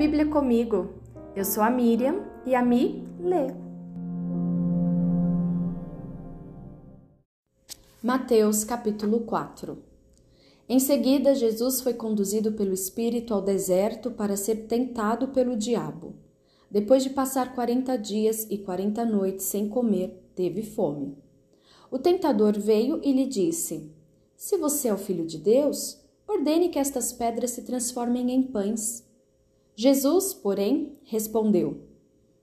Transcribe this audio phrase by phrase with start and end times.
[0.00, 0.94] Bíblia comigo.
[1.36, 3.48] Eu sou a Miriam e a Mi lê.
[8.02, 9.76] Mateus capítulo 4
[10.66, 16.14] Em seguida, Jesus foi conduzido pelo Espírito ao deserto para ser tentado pelo diabo.
[16.70, 21.14] Depois de passar quarenta dias e quarenta noites sem comer, teve fome.
[21.90, 23.92] O tentador veio e lhe disse:
[24.34, 29.09] Se você é o filho de Deus, ordene que estas pedras se transformem em pães.
[29.74, 31.82] Jesus, porém, respondeu: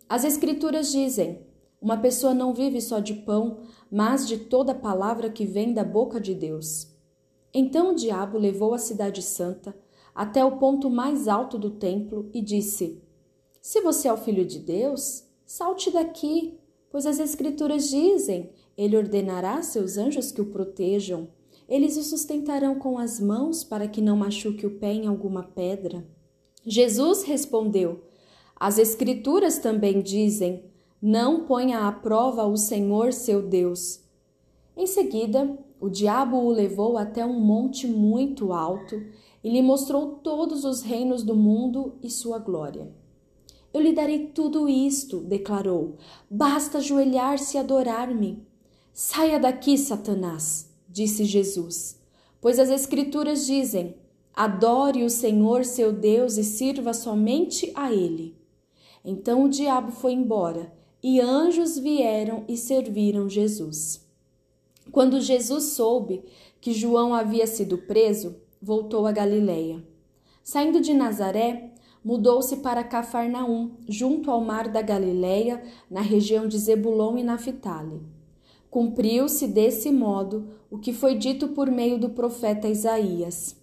[0.08, 1.42] As Escrituras dizem:
[1.82, 3.60] Uma pessoa não vive só de pão,
[3.92, 6.96] mas de toda palavra que vem da boca de Deus.
[7.54, 9.76] Então o diabo levou a cidade santa
[10.14, 13.02] até o ponto mais alto do templo e disse:
[13.62, 16.60] Se você é o filho de Deus, salte daqui,
[16.90, 21.30] pois as Escrituras dizem: Ele ordenará seus anjos que o protejam.
[21.70, 26.08] Eles o sustentarão com as mãos para que não machuque o pé em alguma pedra.
[26.70, 28.02] Jesus respondeu:
[28.60, 30.66] As Escrituras também dizem:
[31.02, 34.02] Não ponha à prova o Senhor seu Deus.
[34.76, 39.02] Em seguida, o diabo o levou até um monte muito alto
[39.42, 42.92] e lhe mostrou todos os reinos do mundo e sua glória.
[43.74, 45.96] Eu lhe darei tudo isto, declarou.
[46.30, 48.46] Basta ajoelhar-se e adorar-me.
[48.92, 51.98] Saia daqui, Satanás, disse Jesus,
[52.42, 53.96] pois as Escrituras dizem:
[54.38, 58.38] Adore o Senhor seu Deus e sirva somente a Ele.
[59.04, 60.72] Então o diabo foi embora
[61.02, 64.08] e anjos vieram e serviram Jesus.
[64.92, 66.24] Quando Jesus soube
[66.62, 69.84] que João havia sido preso, voltou a Galiléia.
[70.44, 71.72] Saindo de Nazaré,
[72.06, 78.04] mudou-se para Cafarnaum, junto ao mar da Galiléia, na região de Zebulon e Naphtali.
[78.70, 83.57] Cumpriu-se desse modo o que foi dito por meio do profeta Isaías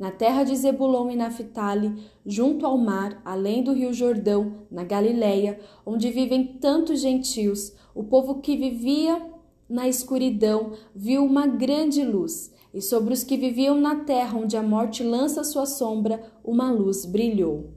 [0.00, 5.60] na terra de Zebulon e Naphtali, junto ao mar, além do rio Jordão, na Galiléia,
[5.84, 9.20] onde vivem tantos gentios, o povo que vivia
[9.68, 14.62] na escuridão viu uma grande luz, e sobre os que viviam na terra onde a
[14.62, 17.68] morte lança sua sombra, uma luz brilhou.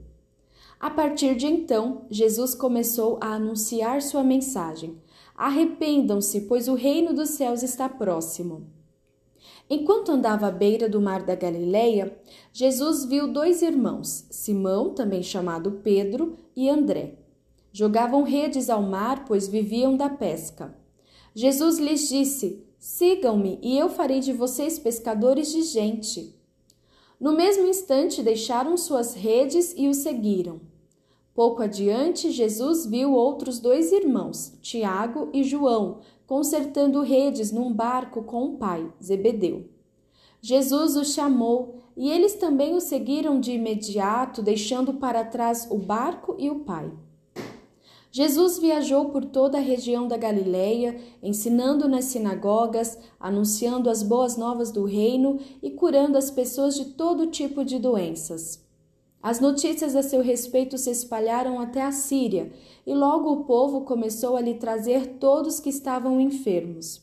[0.80, 4.96] A partir de então, Jesus começou a anunciar sua mensagem:
[5.36, 8.66] Arrependam-se, pois o reino dos céus está próximo.
[9.68, 12.16] Enquanto andava à beira do mar da Galileia,
[12.52, 17.18] Jesus viu dois irmãos, Simão, também chamado Pedro, e André.
[17.72, 20.76] Jogavam redes ao mar, pois viviam da pesca.
[21.34, 26.38] Jesus lhes disse: Sigam-me, e eu farei de vocês pescadores de gente.
[27.18, 30.60] No mesmo instante deixaram suas redes e o seguiram.
[31.34, 38.44] Pouco adiante, Jesus viu outros dois irmãos, Tiago e João, consertando redes num barco com
[38.44, 39.68] o pai, Zebedeu.
[40.40, 46.34] Jesus os chamou e eles também o seguiram de imediato, deixando para trás o barco
[46.38, 46.92] e o pai.
[48.10, 54.70] Jesus viajou por toda a região da Galileia, ensinando nas sinagogas, anunciando as boas novas
[54.70, 58.63] do reino e curando as pessoas de todo tipo de doenças.
[59.24, 62.52] As notícias a seu respeito se espalharam até a Síria,
[62.86, 67.00] e logo o povo começou a lhe trazer todos que estavam enfermos.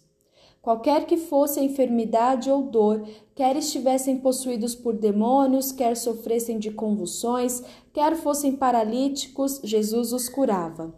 [0.62, 6.70] Qualquer que fosse a enfermidade ou dor, quer estivessem possuídos por demônios, quer sofressem de
[6.70, 10.94] convulsões, quer fossem paralíticos, Jesus os curava.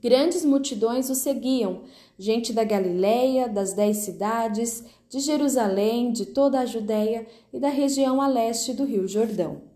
[0.00, 1.80] Grandes multidões o seguiam,
[2.16, 8.22] gente da Galiléia, das dez cidades, de Jerusalém, de toda a Judéia e da região
[8.22, 9.73] a leste do Rio Jordão.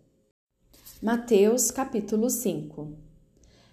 [1.00, 2.88] Mateus capítulo 5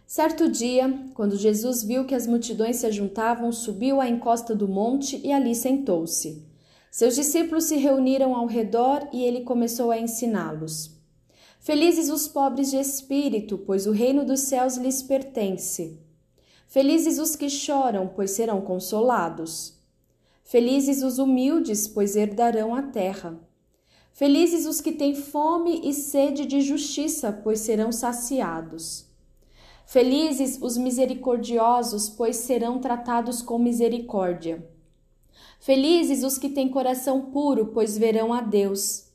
[0.06, 5.20] Certo dia, quando Jesus viu que as multidões se juntavam, subiu à encosta do monte
[5.26, 6.46] e ali sentou-se.
[6.92, 10.92] Seus discípulos se reuniram ao redor e ele começou a ensiná-los.
[11.60, 16.00] Felizes os pobres de espírito, pois o reino dos céus lhes pertence.
[16.68, 19.80] Felizes os que choram, pois serão consolados.
[20.44, 23.36] Felizes os humildes, pois herdarão a terra.
[24.16, 29.08] Felizes os que têm fome e sede de justiça, pois serão saciados.
[29.86, 34.66] Felizes os misericordiosos, pois serão tratados com misericórdia.
[35.60, 39.12] Felizes os que têm coração puro, pois verão a Deus.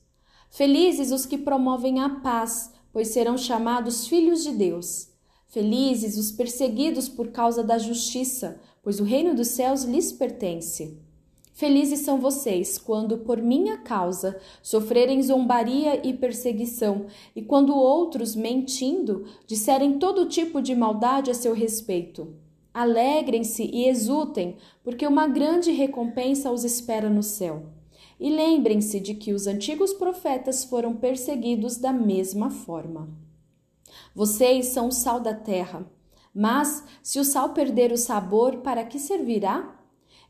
[0.51, 5.09] Felizes os que promovem a paz, pois serão chamados filhos de Deus.
[5.47, 11.01] Felizes os perseguidos por causa da justiça, pois o reino dos céus lhes pertence.
[11.61, 17.05] Felizes são vocês quando, por minha causa, sofrerem zombaria e perseguição,
[17.37, 22.35] e quando outros, mentindo, disserem todo tipo de maldade a seu respeito.
[22.73, 27.65] Alegrem-se e exultem, porque uma grande recompensa os espera no céu.
[28.19, 33.07] E lembrem-se de que os antigos profetas foram perseguidos da mesma forma.
[34.15, 35.85] Vocês são o sal da terra.
[36.35, 39.77] Mas, se o sal perder o sabor, para que servirá?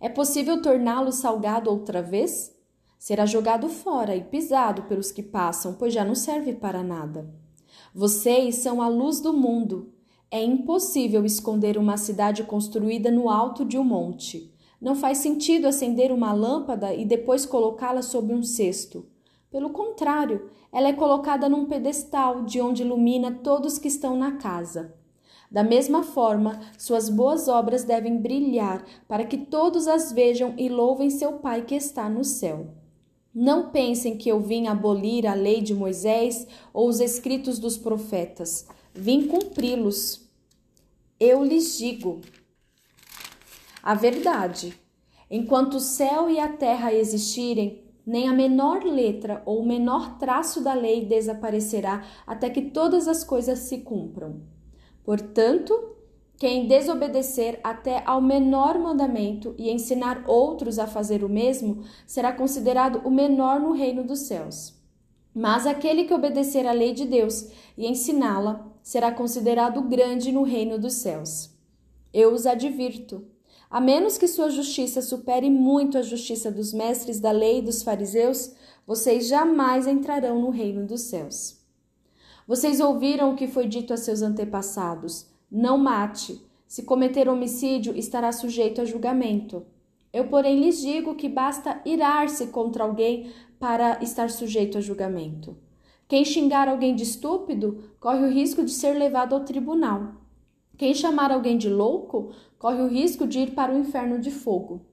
[0.00, 2.56] É possível torná-lo salgado outra vez?
[2.98, 7.28] Será jogado fora e pisado pelos que passam, pois já não serve para nada.
[7.94, 9.92] Vocês são a luz do mundo.
[10.30, 14.54] É impossível esconder uma cidade construída no alto de um monte.
[14.80, 19.06] Não faz sentido acender uma lâmpada e depois colocá-la sob um cesto.
[19.50, 24.94] Pelo contrário, ela é colocada num pedestal de onde ilumina todos que estão na casa.
[25.50, 31.10] Da mesma forma, suas boas obras devem brilhar para que todos as vejam e louvem
[31.10, 32.68] seu Pai que está no céu.
[33.34, 38.66] Não pensem que eu vim abolir a lei de Moisés ou os escritos dos profetas.
[38.94, 40.28] Vim cumpri-los.
[41.18, 42.20] Eu lhes digo
[43.82, 44.78] a verdade.
[45.28, 50.60] Enquanto o céu e a terra existirem, nem a menor letra ou o menor traço
[50.60, 54.42] da lei desaparecerá até que todas as coisas se cumpram.
[55.04, 55.96] Portanto,
[56.40, 63.02] quem desobedecer até ao menor mandamento e ensinar outros a fazer o mesmo será considerado
[63.04, 64.74] o menor no reino dos céus.
[65.34, 70.78] Mas aquele que obedecer à lei de Deus e ensiná-la será considerado grande no reino
[70.78, 71.50] dos céus.
[72.12, 73.24] Eu os advirto.
[73.70, 77.82] A menos que sua justiça supere muito a justiça dos mestres da lei e dos
[77.82, 78.52] fariseus,
[78.86, 81.59] vocês jamais entrarão no reino dos céus.
[82.50, 86.44] Vocês ouviram o que foi dito a seus antepassados: não mate.
[86.66, 89.64] Se cometer homicídio, estará sujeito a julgamento.
[90.12, 95.56] Eu, porém, lhes digo que basta irar-se contra alguém para estar sujeito a julgamento.
[96.08, 100.14] Quem xingar alguém de estúpido corre o risco de ser levado ao tribunal.
[100.76, 104.84] Quem chamar alguém de louco corre o risco de ir para o inferno de fogo.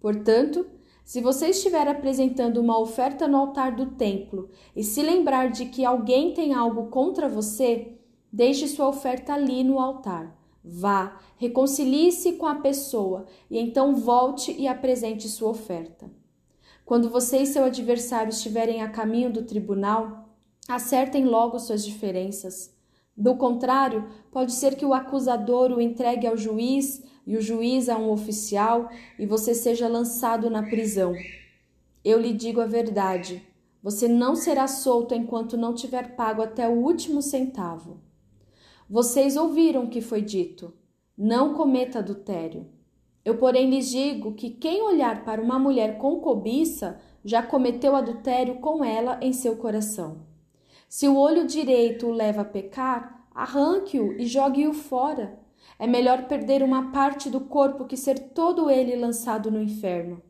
[0.00, 0.66] Portanto,
[1.08, 5.82] se você estiver apresentando uma oferta no altar do templo e se lembrar de que
[5.82, 7.96] alguém tem algo contra você,
[8.30, 10.38] deixe sua oferta ali no altar.
[10.62, 16.10] Vá, reconcilie-se com a pessoa e então volte e apresente sua oferta.
[16.84, 20.28] Quando você e seu adversário estiverem a caminho do tribunal,
[20.68, 22.76] acertem logo suas diferenças.
[23.16, 27.98] Do contrário, pode ser que o acusador o entregue ao juiz e o juiz a
[27.98, 28.88] um oficial
[29.18, 31.12] e você seja lançado na prisão.
[32.02, 33.46] Eu lhe digo a verdade:
[33.82, 38.00] você não será solto enquanto não tiver pago até o último centavo.
[38.88, 40.72] Vocês ouviram o que foi dito:
[41.18, 42.66] não cometa adultério.
[43.22, 48.54] Eu, porém, lhes digo que quem olhar para uma mulher com cobiça já cometeu adultério
[48.54, 50.22] com ela em seu coração.
[50.88, 55.38] Se o olho direito o leva a pecar, arranque-o e jogue-o fora.
[55.78, 60.22] É melhor perder uma parte do corpo que ser todo ele lançado no inferno.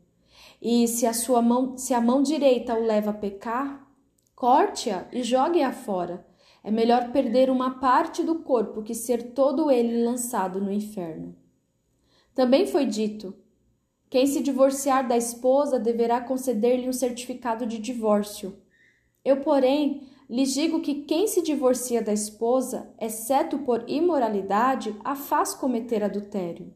[0.60, 3.86] E se a sua mão, se a mão direita o leva a pecar,
[4.34, 6.26] corte-a e jogue-a fora.
[6.62, 11.34] É melhor perder uma parte do corpo que ser todo ele lançado no inferno.
[12.34, 13.34] Também foi dito:
[14.10, 18.58] quem se divorciar da esposa deverá conceder-lhe um certificado de divórcio.
[19.24, 25.54] Eu, porém, lhes digo que quem se divorcia da esposa, exceto por imoralidade, a faz
[25.54, 26.74] cometer adultério.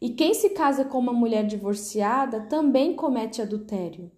[0.00, 4.10] E quem se casa com uma mulher divorciada também comete adultério.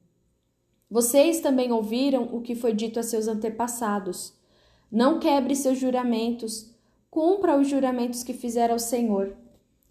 [0.90, 4.34] Vocês também ouviram o que foi dito a seus antepassados.
[4.90, 6.74] Não quebre seus juramentos,
[7.10, 9.36] cumpra os juramentos que fizer ao Senhor.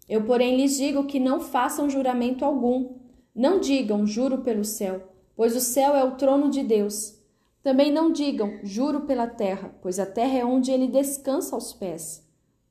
[0.08, 2.96] Eu, porém, lhes digo que não façam juramento algum.
[3.34, 7.17] Não digam, juro pelo céu, pois o céu é o trono de Deus
[7.62, 12.26] também não digam, juro pela terra, pois a terra é onde ele descansa aos pés.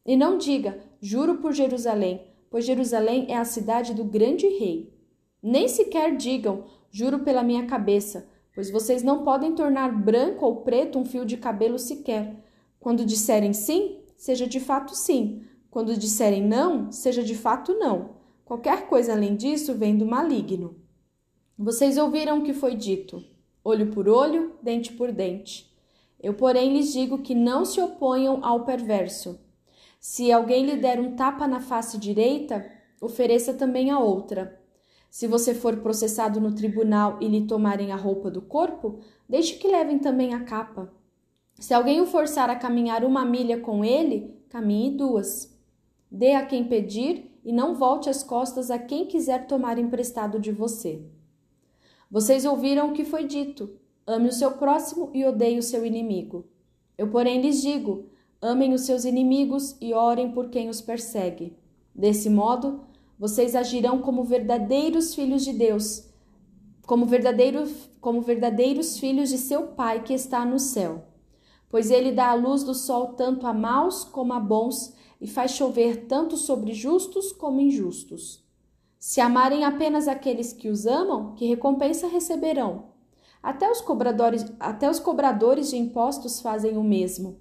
[0.06, 4.94] E não diga, juro por Jerusalém, pois Jerusalém é a cidade do grande rei.
[5.44, 10.98] Nem sequer digam, juro pela minha cabeça, pois vocês não podem tornar branco ou preto
[10.98, 12.36] um fio de cabelo sequer.
[12.80, 15.44] Quando disserem sim, seja de fato sim.
[15.70, 18.16] Quando disserem não, seja de fato não.
[18.46, 20.78] Qualquer coisa além disso vem do maligno.
[21.58, 23.22] Vocês ouviram o que foi dito
[23.68, 25.70] olho por olho, dente por dente.
[26.22, 29.40] Eu, porém, lhes digo que não se oponham ao perverso.
[30.00, 32.66] Se alguém lhe der um tapa na face direita,
[33.02, 34.58] ofereça também a outra.
[35.10, 39.68] Se você for processado no tribunal e lhe tomarem a roupa do corpo, deixe que
[39.68, 40.92] levem também a capa.
[41.60, 45.58] Se alguém o forçar a caminhar uma milha com ele, caminhe duas.
[46.10, 50.52] Dê a quem pedir e não volte as costas a quem quiser tomar emprestado de
[50.52, 51.04] você.
[52.10, 53.70] Vocês ouviram o que foi dito:
[54.06, 56.46] ame o seu próximo e odeie o seu inimigo.
[56.98, 58.06] Eu, porém, lhes digo:
[58.42, 61.56] amem os seus inimigos e orem por quem os persegue.
[61.94, 62.82] Desse modo,
[63.20, 66.08] vocês agirão como verdadeiros filhos de Deus,
[66.86, 71.04] como verdadeiros, como verdadeiros filhos de seu Pai que está no céu.
[71.70, 75.52] pois ele dá a luz do sol tanto a maus como a bons e faz
[75.52, 78.46] chover tanto sobre justos como injustos.
[79.00, 82.90] Se amarem apenas aqueles que os amam, que recompensa receberão?
[83.42, 87.40] Até os cobradores, até os cobradores de impostos fazem o mesmo.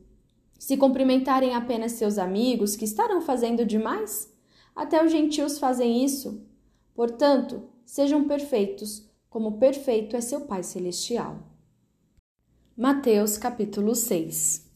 [0.58, 4.32] Se cumprimentarem apenas seus amigos, que estarão fazendo demais?
[4.74, 6.46] Até os gentios fazem isso.
[6.94, 11.38] Portanto, sejam perfeitos, como perfeito é seu Pai Celestial.
[12.76, 14.66] Mateus capítulo 6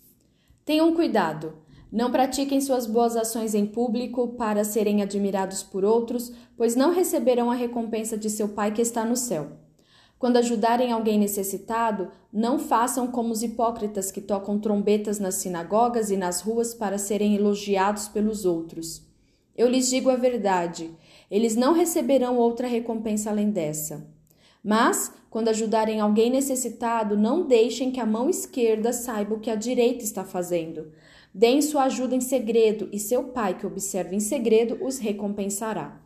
[0.64, 1.58] Tenham cuidado,
[1.92, 7.50] não pratiquem suas boas ações em público para serem admirados por outros, pois não receberão
[7.50, 9.48] a recompensa de seu Pai que está no céu.
[10.18, 16.16] Quando ajudarem alguém necessitado, não façam como os hipócritas que tocam trombetas nas sinagogas e
[16.16, 19.02] nas ruas para serem elogiados pelos outros.
[19.56, 20.90] Eu lhes digo a verdade:
[21.30, 24.06] eles não receberão outra recompensa além dessa.
[24.62, 29.54] Mas, quando ajudarem alguém necessitado, não deixem que a mão esquerda saiba o que a
[29.54, 30.92] direita está fazendo.
[31.32, 36.00] Deem sua ajuda em segredo, e seu pai, que observa em segredo, os recompensará.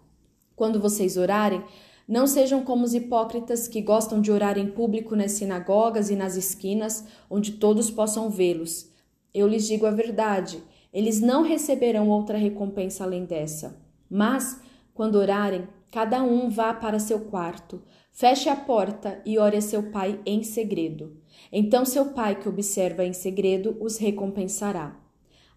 [0.54, 1.64] Quando vocês orarem,
[2.07, 6.37] não sejam como os hipócritas que gostam de orar em público nas sinagogas e nas
[6.37, 8.90] esquinas, onde todos possam vê-los.
[9.33, 10.62] Eu lhes digo a verdade:
[10.93, 13.83] eles não receberão outra recompensa além dessa.
[14.11, 14.61] Mas,
[14.93, 19.90] quando orarem, cada um vá para seu quarto, feche a porta e ore a seu
[19.90, 21.16] pai em segredo.
[21.50, 25.03] Então seu pai, que observa em segredo, os recompensará.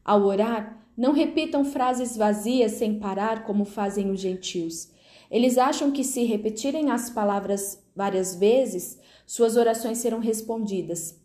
[0.08, 4.92] Ao orar, não repitam frases vazias sem parar como fazem os gentios
[5.30, 11.20] eles acham que se repetirem as palavras várias vezes, suas orações serão respondidas.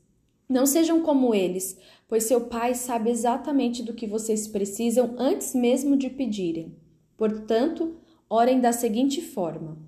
[0.48, 5.96] Não sejam como eles, pois seu Pai sabe exatamente do que vocês precisam antes mesmo
[5.96, 6.76] de pedirem.
[7.16, 7.96] Portanto,
[8.28, 9.78] orem da seguinte forma: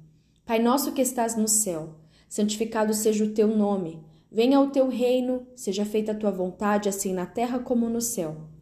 [0.46, 1.96] Pai nosso que estás no céu,
[2.28, 4.00] santificado seja o teu nome.
[4.30, 8.53] Venha o teu reino, seja feita a tua vontade, assim na terra como no céu.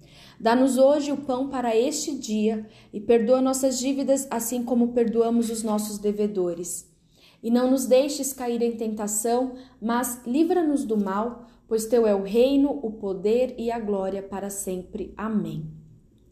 [0.42, 5.62] Dá-nos hoje o pão para este dia e perdoa nossas dívidas, assim como perdoamos os
[5.62, 6.92] nossos devedores.
[7.40, 12.25] E não nos deixes cair em tentação, mas livra-nos do mal, pois teu é o
[12.25, 15.14] reino, o poder e a glória para sempre.
[15.16, 15.70] Amém.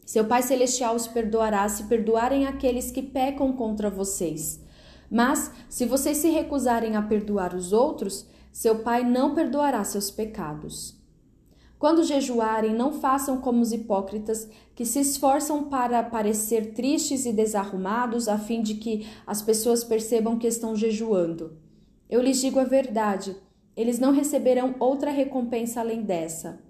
[0.05, 4.61] Seu Pai Celestial os perdoará se perdoarem aqueles que pecam contra vocês.
[5.09, 11.00] Mas, se vocês se recusarem a perdoar os outros, seu Pai não perdoará seus pecados.
[11.81, 18.27] Quando jejuarem, não façam como os hipócritas, que se esforçam para parecer tristes e desarrumados,
[18.27, 21.57] a fim de que as pessoas percebam que estão jejuando.
[22.07, 23.35] Eu lhes digo a verdade,
[23.75, 26.61] eles não receberão outra recompensa além dessa.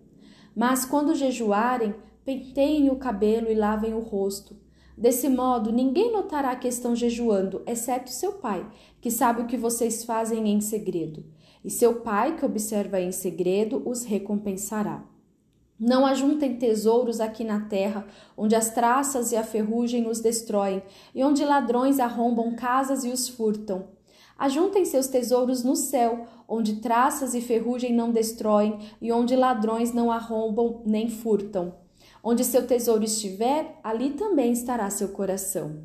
[0.55, 4.55] Mas quando jejuarem, penteiem o cabelo e lavem o rosto.
[4.97, 8.65] Desse modo, ninguém notará que estão jejuando, exceto seu pai,
[9.01, 11.25] que sabe o que vocês fazem em segredo
[11.63, 15.03] e seu pai, que observa em segredo, os recompensará.
[15.79, 18.05] Não ajuntem tesouros aqui na terra,
[18.37, 20.83] onde as traças e a ferrugem os destroem,
[21.15, 23.87] e onde ladrões arrombam casas e os furtam.
[24.37, 30.11] Ajuntem seus tesouros no céu, onde traças e ferrugem não destroem, e onde ladrões não
[30.11, 31.75] arrombam nem furtam.
[32.23, 35.83] Onde seu tesouro estiver, ali também estará seu coração.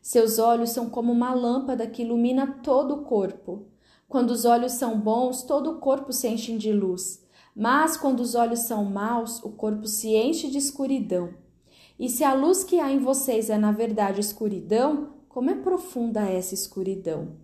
[0.00, 3.66] Seus olhos são como uma lâmpada que ilumina todo o corpo.
[4.12, 7.24] Quando os olhos são bons, todo o corpo se enche de luz.
[7.56, 11.30] Mas quando os olhos são maus, o corpo se enche de escuridão.
[11.98, 16.28] E se a luz que há em vocês é na verdade escuridão, como é profunda
[16.28, 17.36] essa escuridão?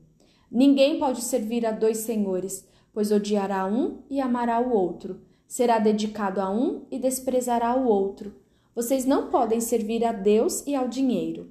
[0.52, 5.22] Ninguém pode servir a dois senhores, pois odiará um e amará o outro.
[5.46, 8.34] Será dedicado a um e desprezará o outro.
[8.74, 11.50] Vocês não podem servir a Deus e ao dinheiro.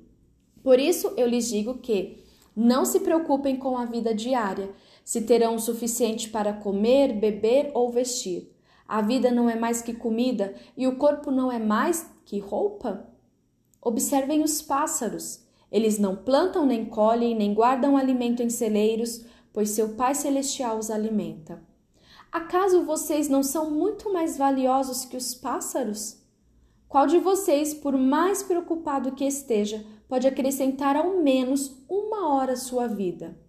[0.62, 2.24] Por isso eu lhes digo que
[2.56, 4.70] não se preocupem com a vida diária
[5.08, 8.54] se terão o suficiente para comer, beber ou vestir.
[8.86, 13.08] A vida não é mais que comida e o corpo não é mais que roupa?
[13.82, 15.48] Observem os pássaros.
[15.72, 19.24] Eles não plantam, nem colhem, nem guardam alimento em celeiros,
[19.54, 21.64] pois seu Pai Celestial os alimenta.
[22.30, 26.22] Acaso vocês não são muito mais valiosos que os pássaros?
[26.86, 32.58] Qual de vocês, por mais preocupado que esteja, pode acrescentar ao menos uma hora à
[32.58, 33.47] sua vida?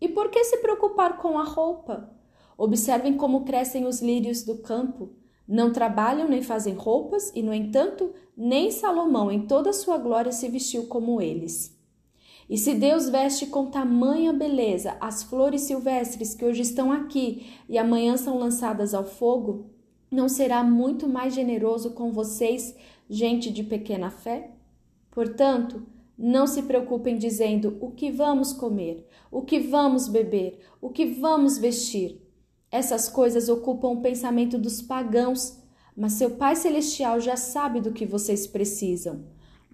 [0.00, 2.10] E por que se preocupar com a roupa?
[2.56, 5.10] Observem como crescem os lírios do campo.
[5.46, 10.32] Não trabalham nem fazem roupas, e, no entanto, nem Salomão, em toda a sua glória,
[10.32, 11.78] se vestiu como eles.
[12.48, 17.78] E se Deus veste com tamanha beleza as flores silvestres que hoje estão aqui e
[17.78, 19.70] amanhã são lançadas ao fogo,
[20.10, 22.74] não será muito mais generoso com vocês,
[23.08, 24.50] gente de pequena fé?
[25.12, 25.86] Portanto,
[26.22, 31.56] não se preocupem dizendo o que vamos comer, o que vamos beber, o que vamos
[31.56, 32.20] vestir.
[32.70, 35.58] Essas coisas ocupam o pensamento dos pagãos.
[35.96, 39.24] mas seu Pai Celestial já sabe do que vocês precisam.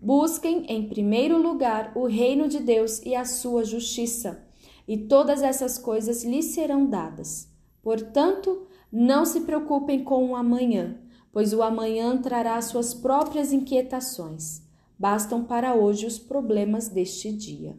[0.00, 4.44] Busquem, em primeiro lugar, o reino de Deus e a sua justiça,
[4.88, 7.48] e todas essas coisas lhes serão dadas.
[7.82, 10.98] Portanto, não se preocupem com o amanhã,
[11.32, 14.65] pois o amanhã trará suas próprias inquietações.
[14.98, 17.76] Bastam para hoje os problemas deste dia.